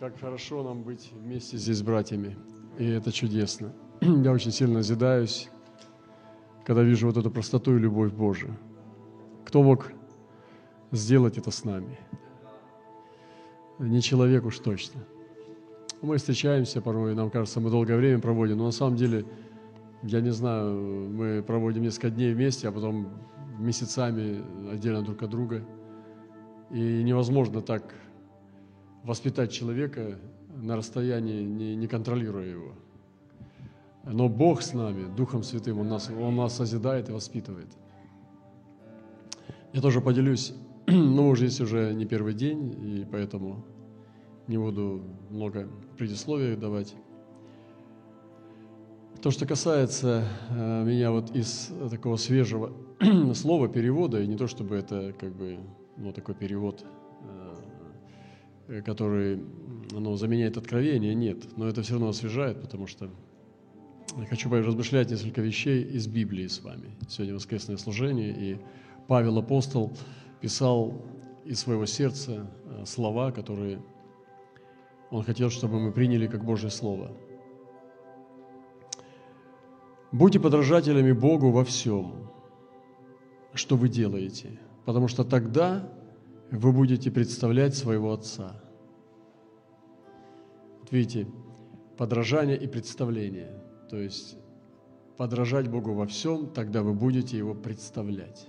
[0.00, 2.34] Как хорошо нам быть вместе здесь с братьями.
[2.78, 3.74] И это чудесно.
[4.00, 5.50] Я очень сильно назидаюсь,
[6.64, 8.56] когда вижу вот эту простоту и любовь Божию.
[9.44, 9.92] Кто мог
[10.90, 11.98] сделать это с нами?
[13.78, 15.02] Не человек уж точно.
[16.00, 19.26] Мы встречаемся порой, нам кажется, мы долгое время проводим, но на самом деле,
[20.02, 23.06] я не знаю, мы проводим несколько дней вместе, а потом
[23.58, 24.42] месяцами
[24.72, 25.62] отдельно друг от друга.
[26.70, 27.94] И невозможно так
[29.04, 30.18] воспитать человека
[30.56, 32.72] на расстоянии, не, не контролируя его.
[34.04, 37.68] Но Бог с нами, Духом Святым, Он нас, Он нас созидает и воспитывает.
[39.72, 40.54] Я тоже поделюсь,
[40.86, 43.64] ну, уже здесь уже не первый день, и поэтому
[44.46, 46.94] не буду много предисловий давать.
[49.22, 52.72] То, что касается э, меня вот из такого свежего
[53.34, 55.58] слова, перевода, и не то чтобы это как бы
[55.98, 56.84] ну, такой перевод–
[57.22, 57.49] Э,
[58.84, 59.42] который
[59.90, 61.56] ну, заменяет откровение, нет.
[61.56, 63.10] Но это все равно освежает, потому что
[64.16, 66.90] я хочу размышлять несколько вещей из Библии с вами.
[67.08, 68.58] Сегодня воскресное служение, и
[69.08, 69.92] Павел Апостол
[70.40, 71.04] писал
[71.44, 73.82] из своего сердца э, слова, которые
[75.10, 77.10] он хотел, чтобы мы приняли как Божье Слово.
[80.12, 82.30] Будьте подражателями Богу во всем,
[83.54, 85.88] что вы делаете, потому что тогда
[86.50, 88.60] вы будете представлять своего Отца.
[90.80, 91.26] Вот видите,
[91.96, 93.62] подражание и представление.
[93.88, 94.36] То есть
[95.16, 98.46] подражать Богу во всем, тогда вы будете Его представлять.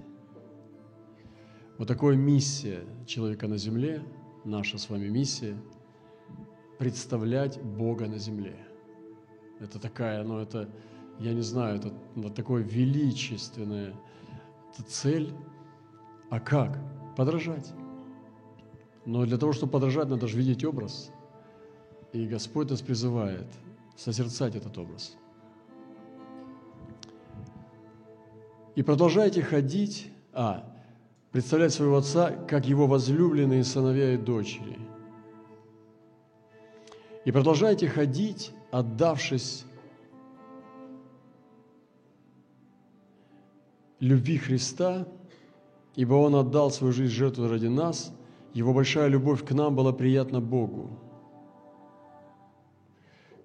[1.77, 4.03] Вот такая миссия человека на земле,
[4.45, 5.57] наша с вами миссия–
[6.81, 8.55] представлять Бога на земле.
[9.59, 10.67] Это такая, ну это,
[11.19, 13.93] я не знаю, это вот такое величественная
[14.73, 15.33] это цель.
[16.29, 16.79] А как?
[17.15, 17.71] Подражать.
[19.05, 21.11] Но для того, чтобы подражать, надо же видеть образ.
[22.13, 23.47] И Господь нас призывает
[23.97, 25.15] созерцать этот образ.
[28.75, 30.65] И продолжайте ходить, а,
[31.31, 34.77] представлять своего отца, как его возлюбленные сыновья и дочери.
[37.25, 39.65] И продолжайте ходить, отдавшись
[43.99, 45.07] любви Христа,
[45.95, 48.13] ибо Он отдал свою жизнь жертву ради нас–
[48.53, 50.99] его большая любовь к нам была приятна Богу.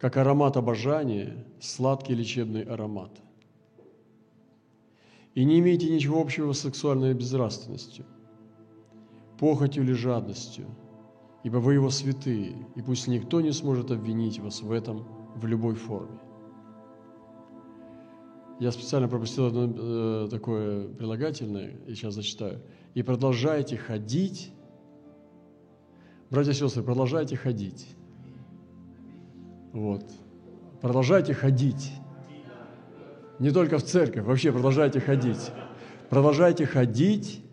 [0.01, 3.11] Как аромат обожания, сладкий лечебный аромат.
[5.35, 8.05] И не имейте ничего общего с сексуальной безнравственностью,
[9.39, 10.67] похотью или жадностью,
[11.45, 15.07] ибо вы его святые, и пусть никто не сможет обвинить вас в этом
[15.37, 16.19] в любой форме.
[18.59, 22.63] Я специально пропустил одно э, такое прилагательное, и сейчас зачитаю.
[22.95, 24.51] «И продолжайте ходить
[26.29, 27.87] Братья и сестры, продолжайте ходить.
[29.73, 30.05] Вот.
[30.81, 31.93] Продолжайте ходить.
[33.39, 35.51] Не только в церковь, вообще продолжайте ходить.
[36.11, 37.45] Продолжайте ходить,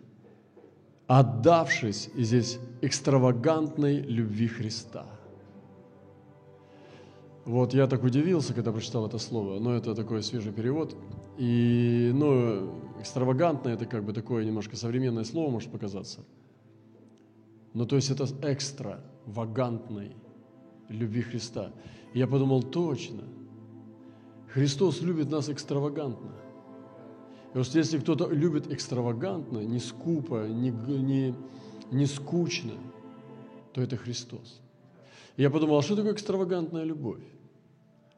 [1.06, 5.06] отдавшись, и здесь экстравагантной любви Христа.
[7.44, 10.96] Вот я так удивился, когда прочитал это слово, но это такой свежий перевод.
[11.36, 16.24] И, ну, экстравагантно это как бы такое немножко современное слово может показаться–
[17.74, 20.16] ну, то есть это экстра вагантной
[20.88, 21.72] любви Христа.
[22.12, 23.24] И я подумал, точно,
[24.48, 26.32] Христос любит нас экстравагантно.
[27.52, 31.34] И вот если кто-то любит экстравагантно, не скупо, не, не,
[31.90, 32.74] не скучно,
[33.72, 34.60] то это Христос.
[35.36, 37.22] И я подумал, а что такое экстравагантная любовь?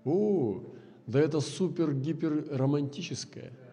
[0.05, 0.61] О,
[1.07, 3.53] да это супер-гипер романтическая–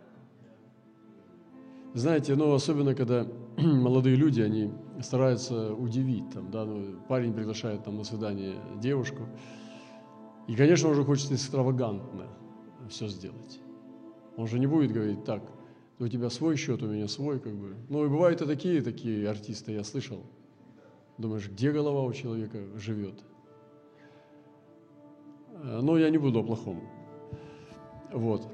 [1.93, 3.27] знаете, ну, особенно, когда
[3.57, 4.71] молодые люди, они
[5.01, 9.27] стараются удивить, там, да, ну, парень приглашает там на свидание девушку,
[10.47, 12.27] и, конечно, он уже хочет экстравагантно
[12.89, 13.59] все сделать.
[14.35, 15.43] Он же не будет говорить так,
[15.99, 17.75] у тебя свой счет, у меня свой, как бы.
[17.89, 20.23] Ну, и бывают и такие, такие артисты, я слышал.
[21.17, 23.23] Думаешь, где голова у человека живет?
[25.63, 26.81] Э, но я не буду о плохом.
[28.11, 28.52] Вот.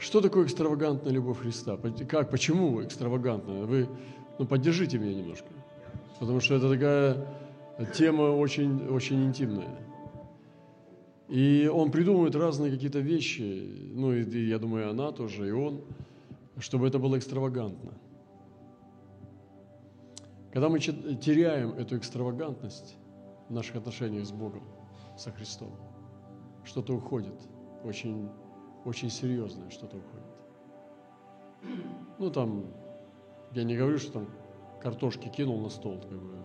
[0.00, 1.78] Что такое экстравагантная любовь Христа?
[2.08, 3.66] Как, почему экстравагантная?
[3.66, 3.86] Вы
[4.38, 5.48] ну, поддержите меня немножко.
[6.18, 7.26] Потому что это такая
[7.94, 9.76] тема очень, очень интимная.
[11.28, 15.82] И он придумывает разные какие-то вещи, ну и, я думаю, она тоже, и он,
[16.58, 17.92] чтобы это было экстравагантно.
[20.50, 22.96] Когда мы теряем эту экстравагантность
[23.50, 24.64] в наших отношениях с Богом,
[25.18, 25.72] со Христом,
[26.64, 27.38] что-то уходит
[27.84, 28.30] очень
[28.84, 30.26] очень серьезное что-то уходит.
[32.18, 32.72] Ну, там,
[33.52, 34.28] я не говорю, что там
[34.80, 36.38] картошки кинул на стол, как бы,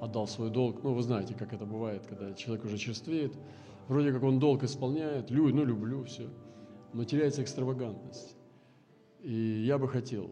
[0.00, 0.82] отдал свой долг.
[0.82, 3.36] Ну, вы знаете, как это бывает, когда человек уже черствеет.
[3.88, 6.28] Вроде как он долг исполняет, лю, ну, люблю, все.
[6.92, 8.36] Но теряется экстравагантность.
[9.20, 10.30] И я бы хотел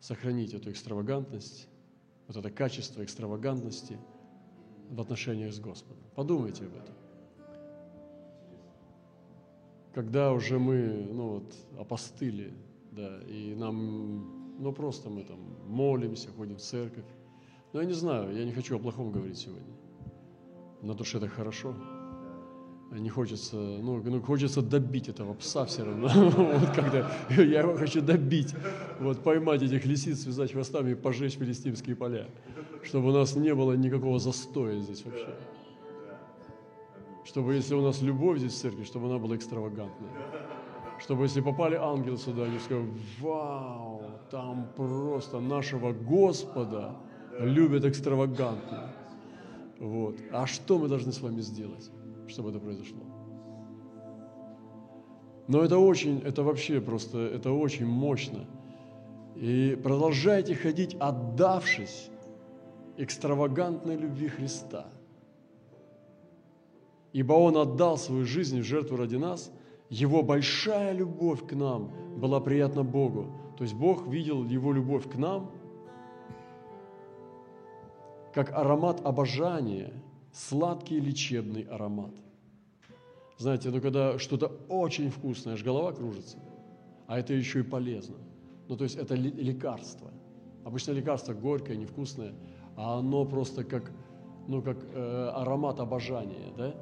[0.00, 1.68] сохранить эту экстравагантность,
[2.26, 3.98] вот это качество экстравагантности
[4.90, 6.02] в отношениях с Господом.
[6.14, 6.94] Подумайте об этом.
[9.98, 12.52] Когда уже мы, ну вот, опостыли,
[12.92, 17.04] да, и нам, ну просто мы там молимся, ходим в церковь.
[17.72, 19.74] Но я не знаю, я не хочу о плохом говорить сегодня.
[20.82, 21.74] На душе это хорошо.
[22.92, 26.08] Не хочется, ну, ну, хочется добить этого пса все равно.
[26.58, 28.54] вот когда я его хочу добить,
[29.00, 32.28] вот поймать этих лисиц, связать хвостами и пожечь филистимские поля,
[32.84, 35.34] чтобы у нас не было никакого застоя здесь вообще.
[37.28, 40.10] Чтобы если у нас любовь здесь в церкви, чтобы она была экстравагантная.
[40.98, 42.90] Чтобы если попали ангелы сюда, они сказали,
[43.20, 46.96] вау, там просто нашего Господа
[47.38, 48.90] любят экстравагантно.
[49.78, 50.16] Вот.
[50.32, 51.90] А что мы должны с вами сделать?
[52.28, 53.00] чтобы это произошло.
[55.48, 58.44] Но это очень, это вообще просто, это очень мощно.
[59.34, 62.10] И продолжайте ходить, отдавшись
[62.98, 64.86] экстравагантной любви Христа.
[67.12, 69.50] Ибо Он отдал свою жизнь в жертву ради нас.
[69.88, 73.32] Его большая любовь к нам была приятна Богу.
[73.56, 75.50] То есть Бог видел Его любовь к нам
[78.34, 79.92] как аромат обожания–
[80.32, 82.14] сладкий лечебный аромат.
[83.38, 86.38] Знаете, ну когда что-то очень вкусное, аж голова кружится,
[87.06, 88.16] а это еще и полезно.
[88.68, 90.10] Ну то есть это лекарство.
[90.64, 92.34] Обычно лекарство горькое, невкусное,
[92.76, 93.90] а оно просто как,
[94.46, 96.74] ну, как э, аромат обожания, да?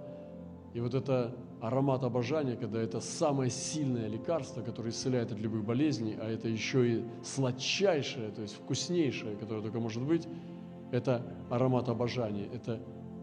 [0.76, 6.18] И вот это аромат обожания, когда это самое сильное лекарство, которое исцеляет от любых болезней,
[6.20, 10.28] а это еще и сладчайшее, то есть вкуснейшее, которое только может быть,
[10.92, 12.78] это аромат обожания, это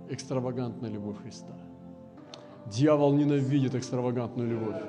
[0.10, 1.54] экстравагантная любовь Христа.
[2.66, 4.82] Дьявол ненавидит экстравагантную любовь.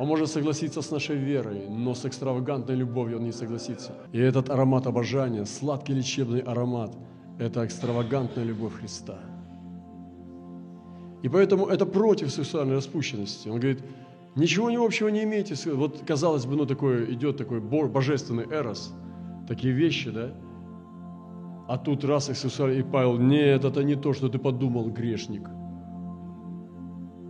[0.00, 3.92] Он может согласиться с нашей верой, но с экстравагантной любовью он не согласится.
[4.10, 6.96] И этот аромат обожания, сладкий лечебный аромат,
[7.38, 9.20] это экстравагантная любовь Христа.
[11.22, 13.48] И поэтому это против сексуальной распущенности.
[13.48, 13.82] Он говорит,
[14.36, 15.54] ничего не общего не имеете.
[15.72, 18.92] Вот, казалось бы, ну, такой, идет такой божественный эрос,
[19.48, 20.32] такие вещи, да,
[21.68, 25.50] а тут раз их сексуальный, и Павел, нет, это не то, что ты подумал, грешник.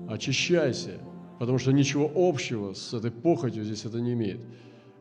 [0.09, 1.01] Очищайся,
[1.41, 4.47] потому что ничего общего с этой похотью здесь это не имеет.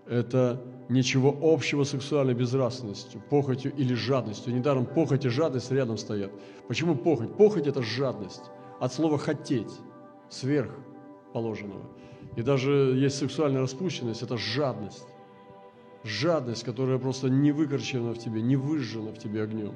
[0.07, 0.60] Это
[0.90, 4.56] ничего общего с сексуальной безнравственностью, похотью или жадностью.
[4.56, 6.31] Недаром похоть и жадность рядом стоят.
[6.68, 7.38] Почему похоть?
[7.38, 8.50] Похоть– это жадность.
[8.79, 9.71] От слова «хотеть»,
[10.29, 10.71] сверх
[11.33, 11.85] положенного.
[12.35, 15.07] И даже есть сексуальная распущенность– это жадность
[16.07, 19.75] жадность, которая просто не выкорчена в тебе, не выжжена в тебе огнем.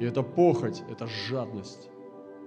[0.00, 1.88] И это похоть, это жадность.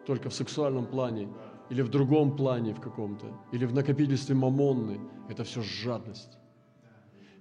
[0.05, 1.27] Только в сексуальном плане
[1.69, 4.99] или в другом плане в каком-то, или в накопительстве мамонны.
[5.29, 6.37] Это все жадность.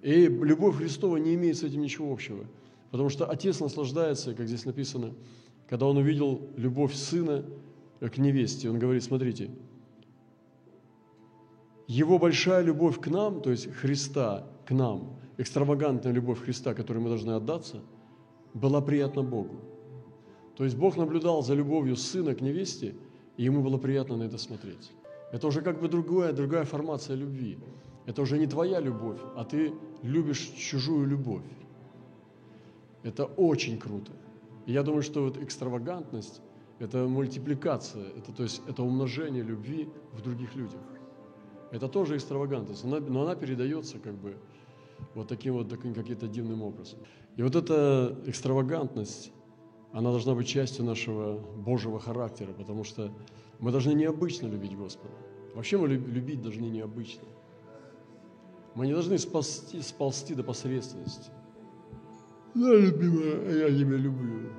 [0.02, 2.44] И любовь Христова не имеет с этим ничего общего.
[2.90, 5.14] Потому что Отец наслаждается, как здесь написано,
[5.68, 7.44] когда Он увидел любовь Сына
[8.00, 8.70] к невесте.
[8.70, 9.50] Он говорит, смотрите,
[11.86, 17.08] Его большая любовь к нам, то есть Христа к нам, экстравагантная любовь Христа, которой мы
[17.08, 17.82] должны отдаться,
[18.54, 19.60] была приятна Богу.
[20.56, 22.94] То есть Бог наблюдал за любовью сына к невесте,
[23.36, 24.92] и ему было приятно на это смотреть.
[25.32, 27.58] Это уже как бы другая, другая формация любви.
[28.06, 29.72] Это уже не твоя любовь, а ты
[30.02, 31.44] любишь чужую любовь.
[33.02, 34.12] Это очень круто.
[34.66, 36.40] И я думаю, что вот экстравагантность–
[36.78, 40.80] это мультипликация, это, то есть это умножение любви в других людях.
[41.70, 44.36] Это тоже экстравагантность, но она передается как бы
[45.14, 46.98] вот таким вот таким каким-то дивным образом.
[47.36, 49.32] И вот эта экстравагантность,
[49.92, 53.12] она должна быть частью нашего Божьего характера, потому что
[53.58, 55.14] мы должны необычно любить Господа.
[55.54, 57.24] Вообще мы любить должны необычно.
[58.74, 61.30] Мы не должны сползти, сползти до посредственности.
[62.54, 64.50] Да, любимая, я тебя люблю.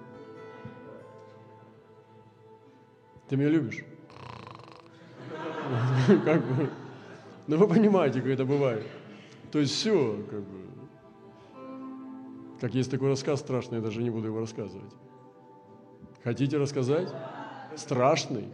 [3.30, 3.86] Ты меня любишь?
[6.26, 6.70] Как бы.
[7.48, 8.86] Ну вы понимаете, как это бывает.
[9.52, 10.60] То есть все, как бы.
[12.62, 14.92] Как есть такой рассказ страшный, я даже не буду его рассказывать.
[16.24, 17.12] Хотите рассказать?
[17.76, 18.50] Страшный?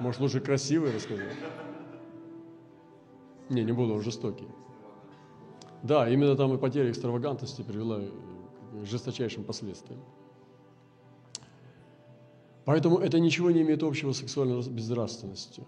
[0.00, 1.36] Может, лучше красивый рассказать?
[3.50, 4.48] Не, не буду, он жестокий.
[5.82, 8.00] Да, именно там и потеря экстравагантности привела
[8.72, 10.00] к жесточайшим последствиям.
[12.64, 15.66] Поэтому это ничего не имеет общего с сексуальной безнравственностью,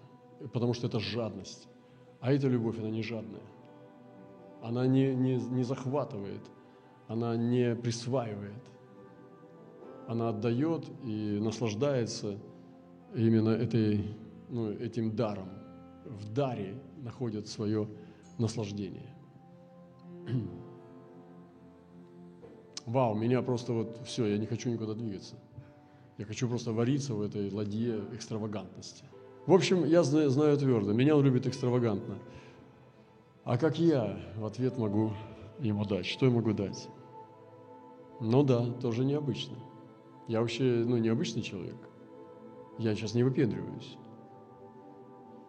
[0.52, 1.68] потому что это жадность.
[2.20, 3.42] А эта любовь, она не жадная
[4.64, 6.40] она не, не, не захватывает,
[7.06, 8.62] она не присваивает.
[10.08, 12.38] она отдает и наслаждается
[13.14, 14.04] именно этой,
[14.48, 15.50] ну, этим даром.
[16.06, 17.88] В даре находит свое
[18.38, 19.14] наслаждение.
[22.86, 25.36] Вау, меня просто вот все, я не хочу никуда двигаться.
[26.18, 29.04] Я хочу просто вариться в этой ладье экстравагантности.
[29.46, 32.18] В общем, я знаю, знаю твердо, меня он любит экстравагантно.
[33.44, 35.12] А как я в ответ могу
[35.58, 36.06] ему дать?
[36.06, 36.88] Что я могу дать?
[38.20, 39.56] Ну да, тоже необычно.
[40.28, 41.76] Я вообще, ну, необычный человек.
[42.78, 43.96] Я сейчас не выпендриваюсь.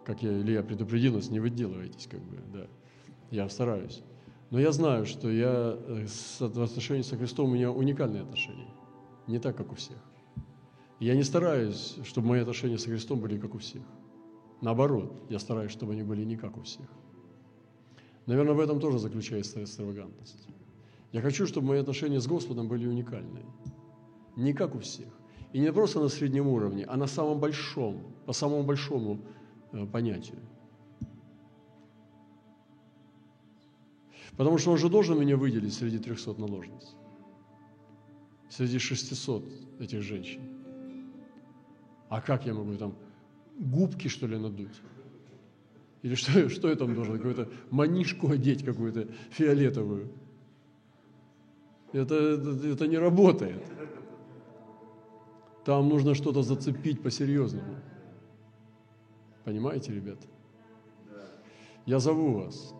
[0.03, 2.67] Как я, Илья предупредил нас, не выделывайтесь, как бы, да.
[3.31, 4.03] Я стараюсь.
[4.51, 8.69] Но я знаю, что я э, с, в отношении со Христом у меня уникальные отношения.
[9.27, 9.97] Не так, как у всех.
[11.05, 13.83] Я не стараюсь, чтобы мои отношения со Христом были как у всех.
[14.61, 16.87] Наоборот, я стараюсь, чтобы они были не как у всех.
[18.25, 20.47] Наверное, в этом тоже заключается экстравагантность.
[21.11, 23.45] Я хочу, чтобы мои отношения с Господом были уникальные.
[24.35, 25.09] Не как у всех.
[25.53, 29.19] И не просто на среднем уровне, а на самом большом, по самому большому
[29.73, 30.39] э, понятию.
[34.37, 36.95] Потому что он же должен меня выделить среди 300 наложниц.
[38.49, 39.43] Среди 600
[39.79, 40.54] этих женщин.
[42.15, 42.95] А как я могу там
[43.59, 44.81] губки, что ли, надуть?
[46.01, 47.17] Или что, что я там должен?
[47.17, 50.13] Какую-то манишку одеть какую-то фиолетовую.
[51.91, 53.61] Это, это, это не работает.
[55.65, 57.75] Там нужно что-то зацепить по-серьезному.
[59.43, 60.25] Понимаете, ребята?
[61.85, 62.73] Я зову вас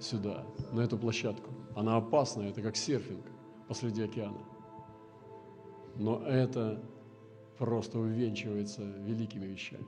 [0.00, 1.50] сюда, на эту площадку.
[1.76, 3.24] Она опасная, это как серфинг
[3.68, 4.42] посреди океана.
[5.94, 6.82] Но это
[7.58, 9.86] просто увенчивается великими вещами.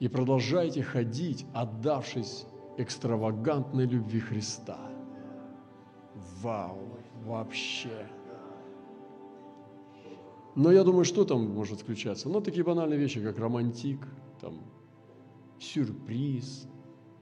[0.00, 4.78] И продолжайте ходить, отдавшись экстравагантной любви Христа.
[6.42, 8.06] Вау, вообще.
[10.54, 12.28] Но я думаю, что там может включаться?
[12.28, 14.06] Ну, такие банальные вещи, как романтик,
[14.40, 14.60] там,
[15.58, 16.68] сюрприз.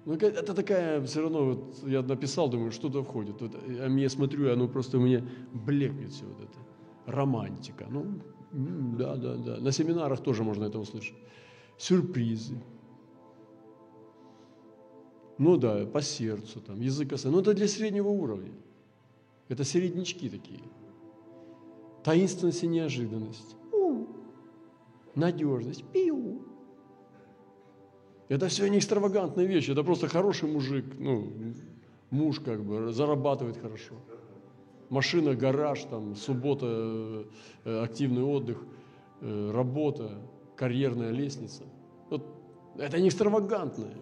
[0.04, 3.40] Ну, это такая, все равно, вот я написал, думаю, что-то входит.
[3.40, 6.58] Вот, я мне смотрю, оно просто мне блекнет все вот это.
[7.06, 7.86] Романтика.
[7.90, 8.20] Ну,
[8.52, 9.56] да, да, да.
[9.58, 11.16] На семинарах тоже можно это услышать.
[11.78, 12.60] Сюрпризы.
[15.38, 18.52] Ну да, по сердцу, там, язык Ну, это для среднего уровня.
[19.48, 20.60] Это середнячки такие
[22.02, 23.56] таинственность и неожиданность,
[25.14, 26.42] надежность, пиу.
[28.32, 31.30] Это все не экстравагантная вещь, это просто хороший мужик, ну,
[32.08, 33.94] муж как бы, зарабатывает хорошо.
[34.88, 37.26] Машина, гараж, там, суббота,
[37.66, 38.56] э, активный отдых,
[39.20, 40.12] э, работа,
[40.56, 41.64] карьерная лестница.
[42.08, 42.24] Вот
[42.78, 43.96] это не экстравагантное.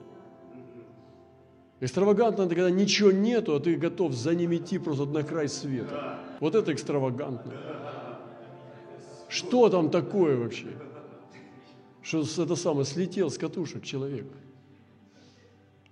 [1.80, 6.20] Экстравагантно это когда ничего нету, а ты готов за ним идти просто на край света.
[6.38, 7.52] Вот это экстравагантно.
[9.28, 10.68] Что там такое вообще?
[12.10, 14.26] Что это самое, слетел с катушек человек.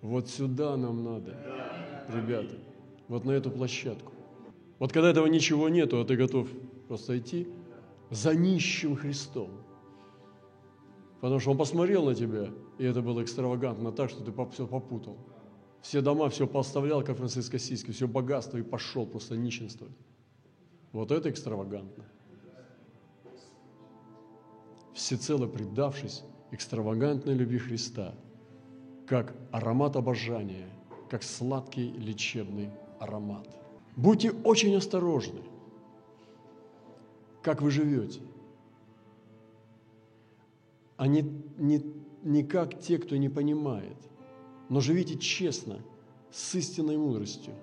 [0.02, 1.36] Вот сюда нам надо,
[2.12, 2.56] ребята,
[3.06, 4.12] вот на эту площадку.
[4.80, 6.48] Вот когда этого ничего нету, а ты готов
[6.88, 7.46] просто идти
[8.10, 9.48] за нищим Христом.
[11.20, 12.48] Потому что он посмотрел на тебя,
[12.78, 15.18] и это было экстравагантно так, что ты все попутал.
[15.82, 19.94] Все дома, все поставлял, как Франциско Сиски, все богатство, и пошел просто нищенствовать.
[20.90, 22.06] Вот это экстравагантно
[24.98, 28.14] всецело предавшись экстравагантной любви Христа,
[29.06, 30.68] как аромат обожания,
[31.08, 33.48] как сладкий лечебный аромат.
[33.96, 35.40] Будьте очень осторожны,
[37.42, 38.20] как вы живете,
[40.96, 41.22] а не,
[41.58, 41.80] не,
[42.24, 43.96] не как те, кто не понимает,
[44.68, 45.78] но живите честно,
[46.32, 47.54] с истинной мудростью,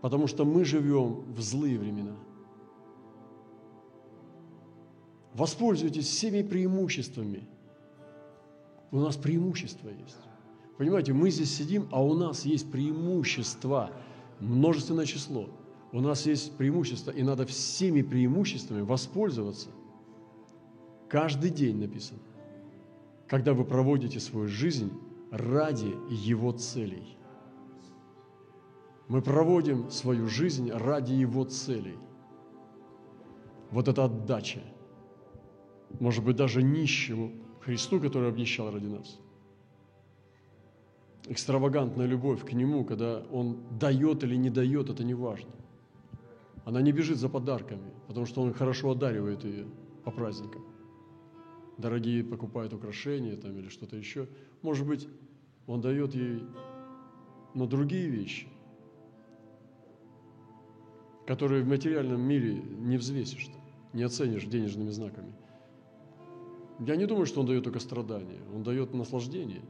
[0.00, 2.16] потому что мы живем в злые времена–
[5.34, 7.42] Воспользуйтесь всеми преимуществами.
[8.92, 10.16] У нас преимущества есть.
[10.78, 13.90] Понимаете, мы здесь сидим, а у нас есть преимущество,
[14.38, 15.48] множественное число.
[15.92, 19.68] У нас есть преимущество, и надо всеми преимуществами воспользоваться.
[21.08, 22.20] Каждый день написано,
[23.26, 24.92] когда вы проводите свою жизнь
[25.32, 27.16] ради Его целей.
[29.08, 31.98] Мы проводим свою жизнь ради Его целей.
[33.72, 34.60] Вот это отдача–
[36.00, 39.18] может быть, даже нищему Христу, который обнищал ради нас.
[41.26, 45.50] Экстравагантная любовь к Нему, когда Он дает или не дает, это не важно.
[46.64, 49.66] Она не бежит за подарками, потому что Он хорошо одаривает ее
[50.04, 50.64] по праздникам.
[51.78, 54.28] Дорогие покупают украшения там, или что-то еще.
[54.62, 55.08] Может быть,
[55.66, 56.44] Он дает ей,
[57.54, 58.46] но другие вещи.
[61.26, 63.48] которые в материальном мире не взвесишь,
[63.92, 65.32] не оценишь денежными знаками.
[66.80, 69.62] Я не думаю, что Он дает только страдания, Он дает наслаждение,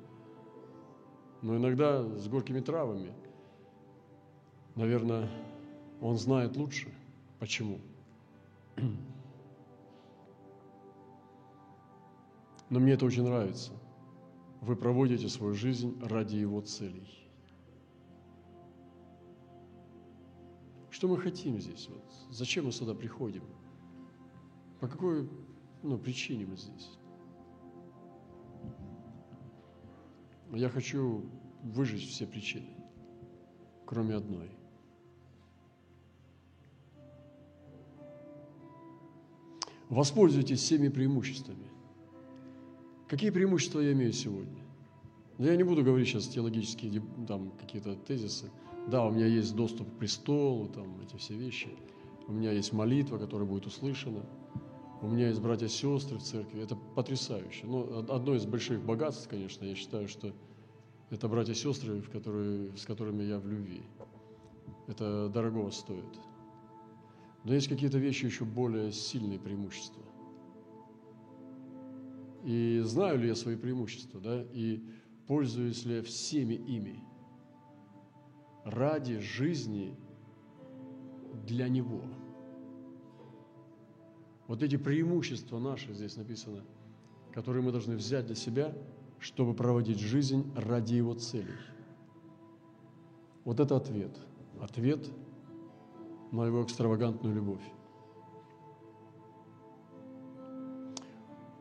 [1.43, 3.13] но иногда с горькими травами.
[4.75, 5.29] Наверное,
[6.01, 6.89] Он знает лучше.
[7.39, 7.79] Почему?
[12.71, 13.73] Но мне это очень нравится.
[14.63, 17.07] Вы проводите свою жизнь ради Его целей.
[20.91, 21.89] Что мы хотим здесь?
[21.89, 23.43] Вот, зачем мы сюда приходим?
[24.81, 25.29] По какой
[25.85, 26.91] ну, причине мы здесь?
[30.53, 31.25] Я хочу
[31.63, 32.69] выжить все причины,
[33.85, 34.51] кроме одной.
[39.91, 41.71] Воспользуйтесь всеми преимуществами.
[43.07, 44.63] Какие преимущества я имею сегодня?
[45.37, 48.51] Но я не буду говорить сейчас теологические там, какие-то тезисы.
[48.89, 51.69] Да, у меня есть доступ к престолу, там, эти все вещи.
[52.27, 54.25] У меня есть молитва, которая будет услышана.
[55.05, 56.63] У меня есть братья и сестры в церкви.
[56.63, 57.67] Это потрясающе.
[57.67, 60.33] Но одно из больших богатств, конечно, я считаю, что
[61.11, 63.83] это братья и сестры, в которые, с которыми я в любви.
[64.87, 66.07] Это дорого стоит.
[67.45, 70.03] Но есть какие-то вещи еще более сильные преимущества.
[72.47, 74.83] И знаю ли я свои преимущества, да, и
[75.27, 77.05] пользуюсь ли я всеми ими
[78.65, 79.95] ради жизни
[81.47, 82.05] для Него.
[84.47, 86.63] Вот эти преимущества наши здесь написано,
[87.33, 88.75] которые мы должны взять для себя,
[89.19, 91.57] чтобы проводить жизнь ради Его целей.
[93.45, 94.17] Вот это ответ.
[94.61, 95.09] Ответ
[96.31, 97.63] на Его экстравагантную любовь.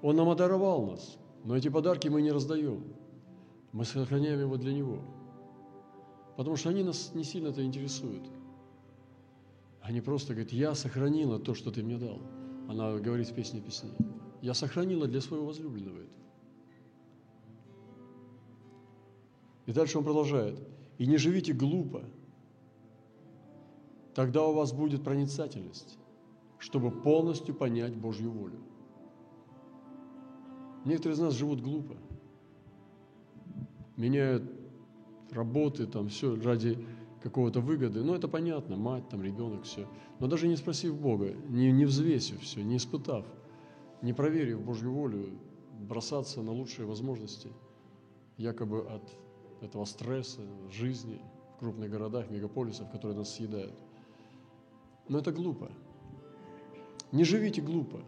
[0.01, 2.83] Он нам одаровал нас, но эти подарки мы не раздаем.
[3.71, 4.99] Мы сохраняем его для Него.
[6.35, 8.23] Потому что они нас не сильно это интересуют.
[9.81, 12.19] Они просто говорят, я сохранила то, что ты мне дал.
[12.67, 13.91] Она говорит в песне песни.
[14.41, 16.09] Я сохранила для своего возлюбленного это.
[19.65, 20.59] И дальше он продолжает.
[20.97, 22.03] И не живите глупо,
[24.13, 25.97] тогда у вас будет проницательность,
[26.59, 28.59] чтобы полностью понять Божью волю.
[30.85, 31.95] Некоторые из нас живут глупо,
[33.95, 34.43] меняют
[35.31, 36.85] работы, там все ради
[37.23, 38.03] какого-то выгоды.
[38.03, 39.87] Ну, это понятно, мать, там, ребенок, все.
[40.19, 43.25] Но даже не спросив Бога, не, не взвесив все, не испытав,
[44.01, 45.29] не проверив Божью волю,
[45.79, 47.49] бросаться на лучшие возможности,
[48.37, 49.09] якобы от
[49.61, 51.21] этого стресса, жизни
[51.55, 53.79] в крупных городах, мегаполисах, которые нас съедают.
[55.07, 55.71] Но это глупо.
[57.11, 58.01] Не живите глупо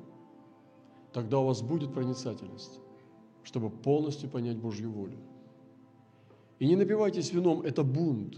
[1.16, 2.82] тогда у вас будет проницательность,
[3.44, 5.18] чтобы полностью понять Божью волю.
[6.60, 8.36] И не напивайтесь вином, это бунт.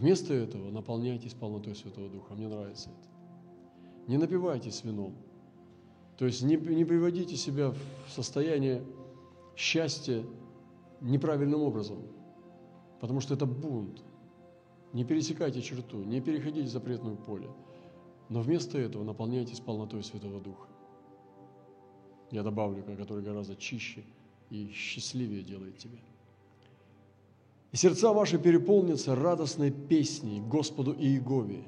[0.00, 2.34] Вместо этого наполняйтесь полнотой Святого Духа.
[2.34, 3.08] Мне нравится это.
[4.08, 5.14] Не напивайтесь вином.
[6.16, 8.82] То есть не, не приводите себя в состояние
[9.56, 10.24] счастья
[11.00, 11.98] неправильным образом,
[13.00, 14.02] потому что это бунт.
[14.92, 17.50] Не пересекайте черту, не переходите запретное поле–
[18.28, 20.68] но вместо этого наполняйтесь полнотой Святого Духа.
[22.30, 24.04] Я добавлю, который гораздо чище
[24.50, 25.98] и счастливее делает тебя.
[27.76, 31.62] И сердца ваши переполнятся радостной песней Господу и Иегове.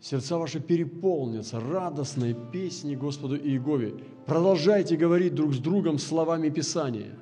[0.00, 3.94] Сердца ваши переполнятся радостной песней Господу и Иегове.
[4.26, 7.16] Продолжайте говорить друг с другом словами Писания.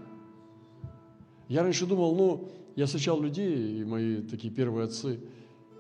[1.49, 5.21] Я раньше думал, ну, я встречал людей, и мои такие первые отцы,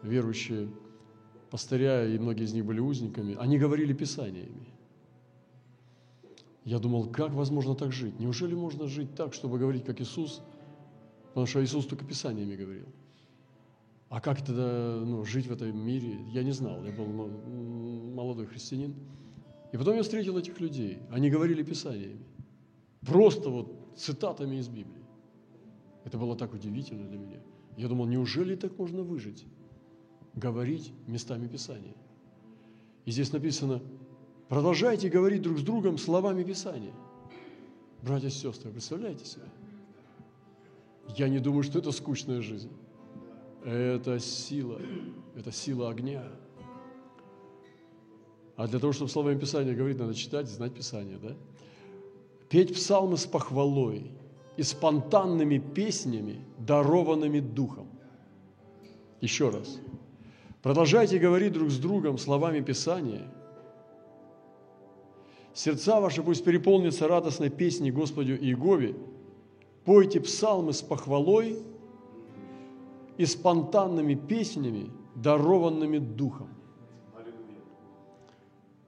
[0.02, 0.68] верующие–
[1.50, 4.68] пастыря, и многие из них были узниками, они говорили писаниями.
[6.66, 8.20] Я думал, как возможно так жить?
[8.20, 10.42] Неужели можно жить так, чтобы говорить, как Иисус?
[11.30, 12.86] Потому что Иисус только писаниями говорил.
[14.08, 16.18] А как тогда ну, жить в этом мире?
[16.32, 18.94] Я не знал, я был молодой христианин.
[19.72, 20.98] И потом я встретил этих людей.
[21.10, 22.20] Они говорили писаниями.
[23.02, 25.04] Просто вот цитатами из Библии.
[26.04, 27.40] Это было так удивительно для меня.
[27.76, 29.46] Я думал, неужели так можно выжить?
[30.34, 31.94] говорить местами Писания.
[33.04, 33.82] И здесь написано,
[34.48, 36.94] продолжайте говорить друг с другом словами Писания.
[38.02, 39.44] Братья и сестры, представляете себе?
[41.16, 42.70] Я не думаю, что это скучная жизнь.
[43.64, 44.80] Это сила,
[45.36, 46.24] это сила огня.
[48.56, 51.36] А для того, чтобы словами Писания говорить, надо читать, знать Писание, да?
[52.48, 54.10] Петь псалмы с похвалой
[54.56, 57.88] и спонтанными песнями, дарованными Духом.
[59.20, 59.78] Еще раз–
[60.62, 63.26] Продолжайте говорить друг с другом словами Писания.
[65.54, 68.94] Сердца ваши пусть переполнятся радостной песней Господу Иегове.
[69.84, 71.58] Пойте псалмы с похвалой
[73.16, 76.48] и спонтанными песнями, дарованными Духом.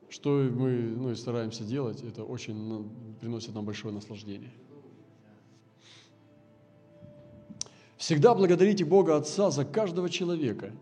[0.08, 4.52] Что мы ну, и стараемся делать, это очень приносит нам большое наслаждение.
[7.96, 10.72] Всегда благодарите Бога Отца за каждого человека,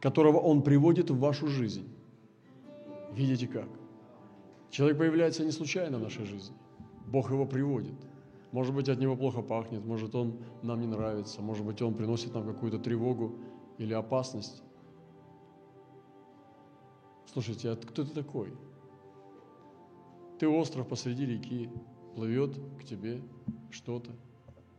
[0.00, 1.88] которого Он приводит в вашу жизнь.
[3.12, 3.68] Видите как?
[4.70, 6.54] Человек появляется не случайно в нашей жизни.
[7.06, 7.94] Бог его приводит.
[8.52, 12.32] Может быть, от него плохо пахнет, может, он нам не нравится, может быть, он приносит
[12.32, 13.34] нам какую-то тревогу
[13.76, 14.62] или опасность.
[17.26, 18.52] Слушайте, а кто ты такой?
[20.38, 21.68] Ты остров посреди реки,
[22.14, 23.20] плывет к тебе
[23.70, 24.12] что-то.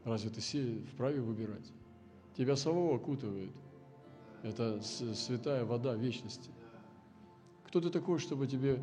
[0.04, 1.72] Разве ты вправе выбирать?
[2.36, 3.52] Тебя самого окутывает.
[4.42, 6.50] Это святая вода вечности.
[7.68, 8.82] Кто ты такой, чтобы тебе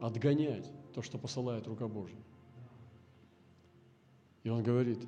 [0.00, 2.18] отгонять то, что посылает рука Божья?
[4.44, 4.98] И он говорит,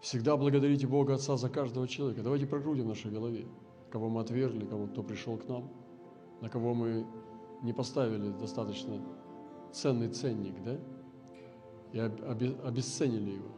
[0.00, 2.22] всегда благодарите Бога Отца за каждого человека.
[2.22, 3.46] Давайте прокрутим в нашей голове,
[3.90, 5.70] кого мы отвергли, кого кто пришел к нам,
[6.40, 7.06] на кого мы
[7.62, 9.00] не поставили достаточно
[9.72, 10.78] ценный ценник, да?
[11.92, 13.48] И обесценили его.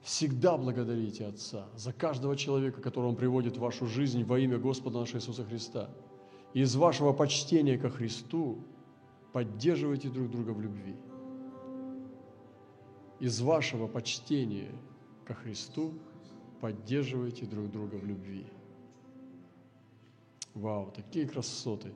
[0.00, 4.98] Всегда благодарите Отца за каждого человека, которого Он приводит в вашу жизнь во имя Господа
[4.98, 5.90] нашего Иисуса Христа.
[6.54, 8.58] И из вашего почтения ко Христу
[9.32, 10.96] поддерживайте друг друга в любви–
[13.22, 14.72] из вашего почтения
[15.24, 15.94] ко Христу
[16.60, 18.44] поддерживайте друг друга в любви.
[20.54, 21.92] Вау, такие красоты!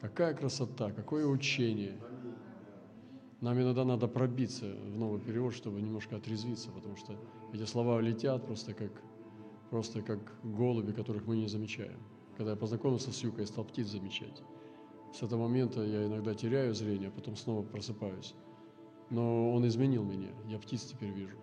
[0.00, 1.98] Какая красота, какое учение!
[3.40, 7.18] Нам иногда надо пробиться в новый перевод, чтобы немножко отрезвиться, потому что
[7.52, 8.92] эти слова летят просто как,
[9.70, 11.98] просто как голуби, которых мы не замечаем.
[12.36, 14.44] Когда я познакомился с Юкой, я стал птиц замечать.
[15.12, 18.36] С этого момента я иногда теряю зрение, а потом снова просыпаюсь
[19.10, 20.28] но он изменил меня.
[20.46, 21.36] Я птиц теперь вижу.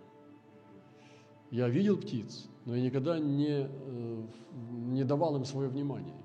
[1.52, 4.28] Я видел птиц, но я никогда не, э,
[4.88, 6.16] не давал им свое внимание.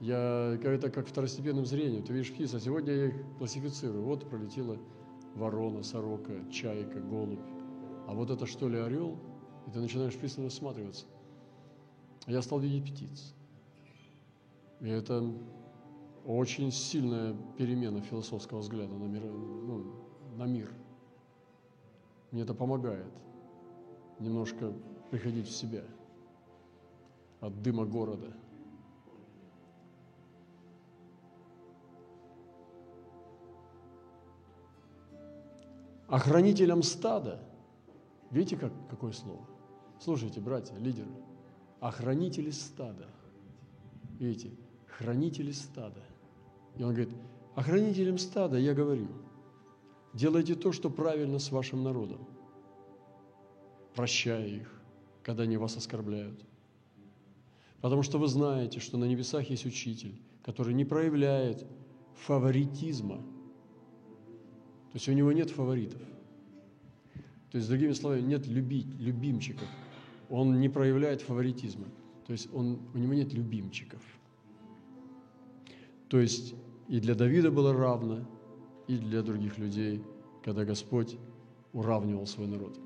[0.00, 2.02] Я, это как второстепенным зрением.
[2.02, 4.02] Ты видишь птиц, а сегодня я их классифицирую.
[4.02, 4.78] Вот пролетела
[5.34, 7.38] ворона, сорока, чайка, голубь.
[8.08, 9.18] А вот это что ли орел?
[9.68, 11.06] И ты начинаешь пристально всматриваться.
[12.26, 13.34] Я стал видеть птиц.
[14.80, 15.32] И это
[16.24, 19.22] очень сильная перемена философского взгляда на мир.
[19.22, 19.94] Ну,
[20.36, 20.70] на мир.
[22.30, 23.12] Мне это помогает
[24.18, 24.72] немножко
[25.10, 25.84] приходить в себя
[27.40, 28.32] от дыма города.
[36.08, 37.40] Охранителем стада,
[38.30, 39.46] видите, как, какое слово?
[39.98, 41.10] Слушайте, братья, лидеры,
[41.80, 43.08] охранители стада.
[44.18, 44.50] Видите,
[44.86, 46.02] хранители стада.
[46.76, 47.14] И он говорит,
[47.54, 49.08] охранителям стада я говорю,
[50.14, 52.26] делайте то, что правильно с вашим народом,
[53.94, 54.80] прощая их,
[55.22, 56.44] когда они вас оскорбляют.
[57.80, 61.66] Потому что вы знаете, что на небесах есть учитель, который не проявляет
[62.14, 63.16] фаворитизма.
[63.16, 66.00] То есть у него нет фаворитов.
[67.50, 69.68] То есть, другими словами, нет любить, любимчиков.
[70.30, 71.86] Он не проявляет фаворитизма.
[72.26, 74.00] То есть он, у него нет любимчиков.
[76.12, 76.54] То есть
[76.88, 78.26] и для Давида было равно,
[78.86, 80.04] и для других людей,
[80.44, 81.16] когда Господь
[81.72, 82.78] уравнивал свой народ.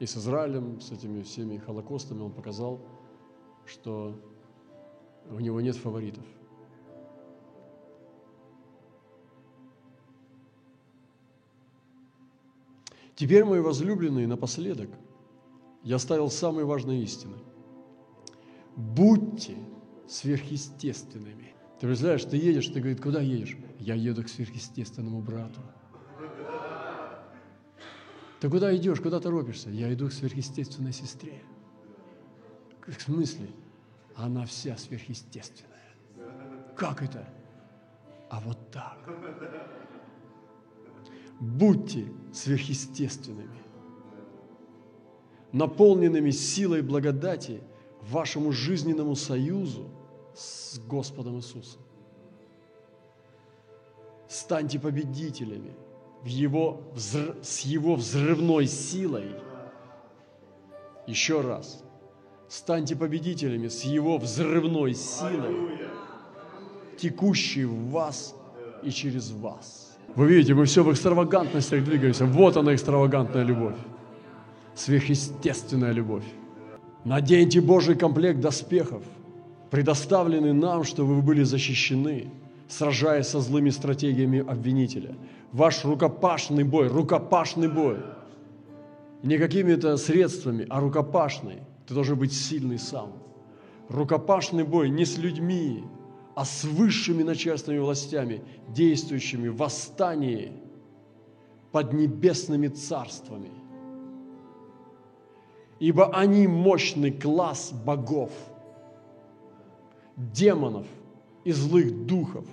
[0.00, 2.80] И с Израилем, с этими всеми холокостами он показал,
[3.66, 4.18] что
[5.30, 6.24] у него нет фаворитов.
[13.16, 14.88] Теперь, мои возлюбленные, напоследок,
[15.82, 17.36] я ставил самые важные истины.
[18.76, 19.58] Будьте
[20.08, 21.54] сверхъестественными.
[21.78, 23.56] Ты представляешь, ты едешь, ты говоришь, куда едешь?
[23.78, 25.60] Я еду к сверхъестественному брату.
[28.40, 29.70] Ты куда идешь, куда торопишься?
[29.70, 31.42] Я иду к сверхъестественной сестре.
[32.86, 33.48] В смысле?
[34.16, 35.94] Она вся сверхъестественная.
[36.74, 37.28] Как это?
[38.30, 38.98] А вот так.
[41.38, 43.62] Будьте сверхъестественными,
[45.52, 47.60] наполненными силой благодати
[48.02, 49.90] вашему жизненному союзу–
[50.38, 51.82] с Господом Иисусом.
[54.28, 55.72] Станьте победителями
[56.22, 59.30] в его, с Его взрывной силой.
[61.06, 61.82] Еще раз.
[62.48, 65.80] Станьте победителями с Его взрывной силой,
[66.96, 68.34] текущей в вас
[68.82, 69.98] и через вас.
[70.14, 72.26] Вы видите, мы все в экстравагантностях двигаемся.
[72.26, 73.76] Вот она, экстравагантная любовь.
[74.74, 76.24] Сверхъестественная любовь.
[77.04, 79.02] Наденьте Божий комплект доспехов–
[79.70, 82.30] предоставлены нам, чтобы вы были защищены,
[82.68, 85.14] сражаясь со злыми стратегиями обвинителя.
[85.52, 87.98] Ваш рукопашный бой, рукопашный бой
[89.22, 91.58] Не какими-то средствами, а рукопашный.
[91.86, 93.12] Ты должен быть сильный сам.
[93.88, 95.84] Рукопашный бой не с людьми,
[96.34, 100.52] а с высшими начальственными властями, действующими в восстании
[101.72, 103.50] под небесными царствами.
[105.80, 108.30] Ибо они мощный класс богов,
[110.18, 110.86] демонов
[111.44, 112.44] и злых духов,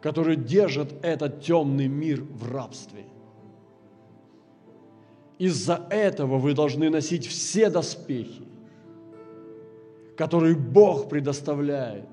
[0.00, 3.04] которые держат этот темный мир в рабстве.
[5.38, 8.42] Из-за этого вы должны носить все доспехи,
[10.16, 12.08] которые Бог предоставляет,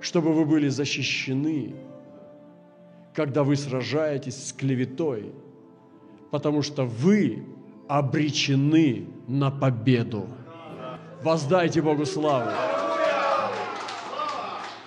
[0.00, 1.74] чтобы вы были защищены,
[3.14, 5.32] когда вы сражаетесь с клеветой,
[6.30, 7.44] потому что вы
[7.88, 10.26] обречены на победу.
[11.22, 12.75] Воздайте Богу славу.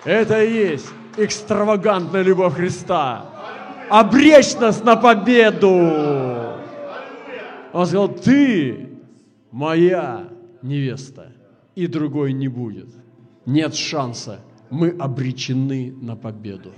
[0.04, 0.86] Это и есть
[1.16, 3.26] экстравагантная любовь Христа.
[3.90, 5.68] Обречь нас на победу.
[7.72, 8.90] Он сказал, ты
[9.50, 10.28] моя
[10.62, 11.32] невеста
[11.74, 12.88] и другой не будет.
[13.46, 14.40] Нет шанса.
[14.70, 16.72] Мы обречены на победу.